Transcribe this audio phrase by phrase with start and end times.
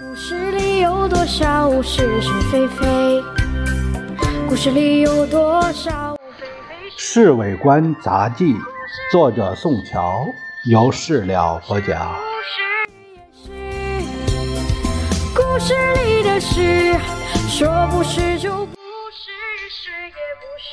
[0.00, 3.22] 故事里有多少是是非非？
[4.48, 8.54] 故事里有多少非非《侍卫官杂记》，
[9.12, 10.24] 作者宋乔，
[10.70, 12.10] 由事了播讲。
[12.16, 12.64] 故事
[13.12, 13.44] 也是，
[15.36, 15.74] 故事
[16.06, 16.98] 里的事，
[17.50, 18.74] 说不是就不
[19.12, 19.30] 是，
[19.68, 20.72] 是也不是。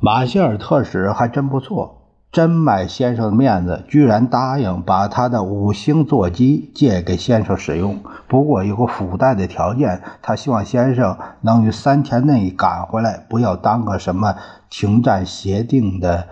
[0.00, 2.01] 马歇尔特使还真不错，
[2.32, 8.00] 真买先生的面子，居然答应把他的五星座机借给先生使用。
[8.26, 14.34] 不过有个附带的条件，他希望先生能于三天内赶回来，不要耽搁什么
[14.70, 16.26] 停战协定的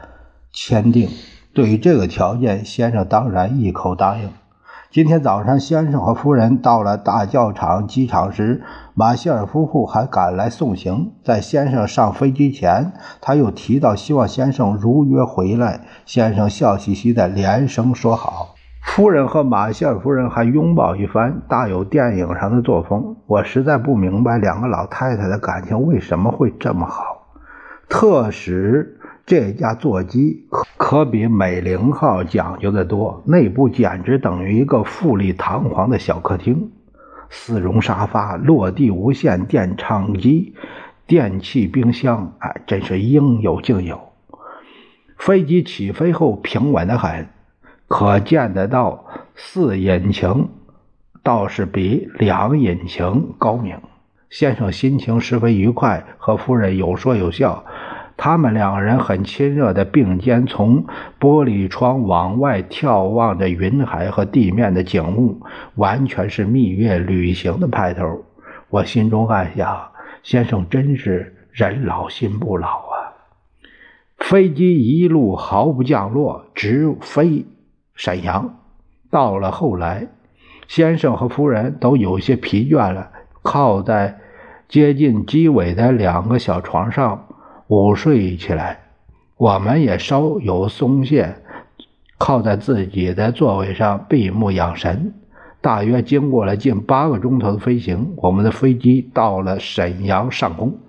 [0.55, 1.11] 签订。
[1.53, 4.31] 对于这个条件，先生当然一口答应。
[4.93, 11.13] 今天早上，先生和夫人到了大教场机场时，马歇尔夫妇还赶来送行。
[11.23, 12.91] 在先生上飞机前，
[13.21, 15.83] 他又提到希望先生如约回来。
[16.05, 18.57] 先生笑嘻嘻的连声说好。
[18.83, 23.15] 夫人和马歇尔夫人还拥抱一番，大有电影上的作风。
[23.29, 27.29] 我实在不明白两个老太太的感情为什么会这么好。
[27.89, 28.99] 特使
[29.31, 36.73] 这架座机可可比美龄号讲究的多，内部简直等于一个富丽堂皇的小客厅，
[37.29, 40.57] 丝绒沙发、落地无线电唱机、
[41.07, 44.01] 电器冰箱，哎，真是应有尽有。
[45.17, 47.29] 飞机起飞后平稳得很，
[47.87, 49.05] 可见得到
[49.37, 50.49] 四引擎
[51.23, 53.79] 倒是比两引擎高明。
[54.29, 57.65] 先生心情十分愉快，和夫人有说有笑。
[58.23, 60.85] 他们两人很亲热的并肩从
[61.19, 65.41] 玻璃窗往外眺望着云海和地面的景物，
[65.77, 68.23] 完全是蜜月旅行的派头。
[68.69, 69.91] 我心中暗想：
[70.23, 72.93] 先生真是人老心不老啊！
[74.19, 77.47] 飞机一路毫不降落，直飞
[77.95, 78.59] 沈阳。
[79.11, 80.09] 到了后来，
[80.69, 84.19] 先生和夫人都有些疲倦了，靠在
[84.69, 87.27] 接近机尾的两个小床上。
[87.71, 88.81] 午睡起来，
[89.37, 91.37] 我们也稍有松懈，
[92.19, 95.15] 靠在自己的座位上闭目养神。
[95.61, 100.81] 大约经过了近八个钟头的飞行，我们的飞机到了沈阳上空。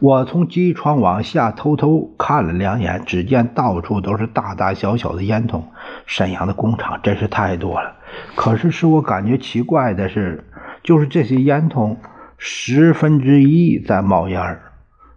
[0.00, 5.60] 我从机窗往下偷偷看了两眼，只见到处都是大大小小的烟囱。
[6.06, 7.96] 沈阳的工厂真是太多了。
[8.34, 10.42] 可是使我感觉奇怪的是，
[10.82, 11.96] 就是这些烟囱
[12.38, 14.62] 十分之一在冒烟儿。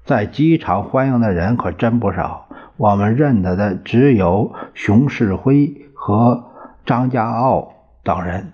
[0.03, 6.43] 在机场欢迎的人可真不少，我们认得的只有熊式辉和
[6.85, 7.73] 张家傲
[8.03, 8.51] 等人。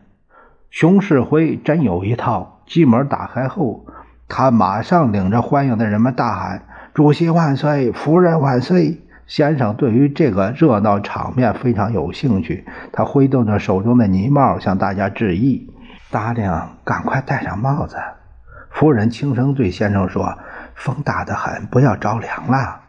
[0.70, 3.86] 熊式辉真有一套，机门打开后，
[4.28, 6.64] 他马上领着欢迎的人们大喊
[6.94, 15.74] ：“主席万岁，夫人万岁！”先生对于这个热闹场面非常有兴趣，他挥动着手中的泥帽向大家致意。
[16.12, 17.96] 大亮，赶快戴上帽子。
[18.70, 20.38] 夫人轻声对先生说。
[20.78, 22.82] 风大得很，不要着凉了。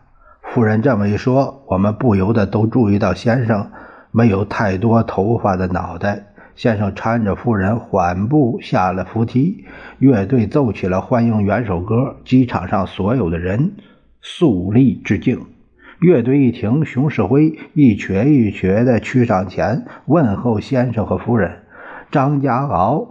[0.43, 3.71] 夫人这么一说，我们不由得都注意到先生
[4.11, 6.27] 没有太多头发的脑袋。
[6.55, 9.65] 先生搀着夫人缓步下了扶梯，
[9.99, 13.73] 乐队奏起了欢迎元首歌，机场上所有的人
[14.21, 15.47] 肃立致敬。
[16.01, 21.63] 乐队一停，熊世辉一瘸一瘸地去上前问候先生和夫人。
[22.11, 23.07] 张家敖。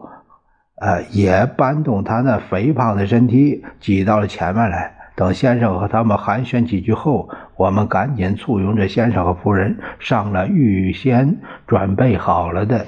[0.80, 12.86] 呃，也搬动他那肥胖的身体挤到了前面来，等先生和他们寒暄几句后，我们赶紧簇拥着先生和夫人上了预先准备好了的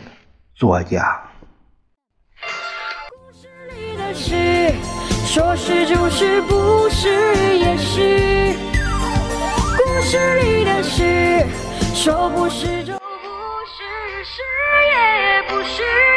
[0.53, 1.19] 座驾。
[3.09, 4.71] 故事里的事，
[5.25, 7.09] 说是就是，不是
[7.57, 8.53] 也是。
[9.75, 11.43] 故事里的事，
[11.95, 12.99] 说不是就不
[13.65, 14.41] 是，是
[14.91, 16.08] 也不是。